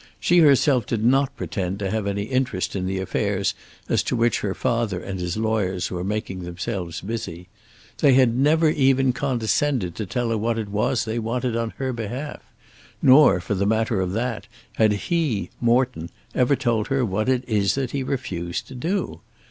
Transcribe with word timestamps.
She 0.19 0.39
herself 0.39 0.87
did 0.87 1.05
not 1.05 1.35
pretend 1.37 1.77
to 1.77 1.91
have 1.91 2.07
any 2.07 2.23
interest 2.23 2.75
in 2.75 2.87
the 2.87 2.97
affairs 2.97 3.53
as 3.87 4.01
to 4.01 4.15
which 4.15 4.39
her 4.39 4.55
father 4.55 4.99
and 4.99 5.19
his 5.19 5.37
lawyers 5.37 5.91
were 5.91 6.03
making 6.03 6.39
themselves 6.39 7.01
busy. 7.01 7.49
They 7.99 8.13
had 8.13 8.33
never 8.35 8.67
even 8.67 9.13
condescended 9.13 9.93
to 9.93 10.07
tell 10.07 10.29
her 10.31 10.39
what 10.39 10.57
it 10.57 10.69
was 10.69 11.05
they 11.05 11.19
wanted 11.19 11.55
on 11.55 11.73
her 11.77 11.93
behalf; 11.93 12.41
nor, 12.99 13.39
for 13.39 13.53
the 13.53 13.67
matter 13.67 14.01
of 14.01 14.13
that, 14.13 14.47
had 14.77 14.91
he, 14.93 15.51
Morton, 15.61 16.09
ever 16.33 16.55
told 16.55 16.87
her 16.87 17.05
what 17.05 17.29
it 17.29 17.47
was 17.47 17.75
that 17.75 17.91
he 17.91 18.01
refused 18.01 18.67
to 18.69 18.73
do. 18.73 19.21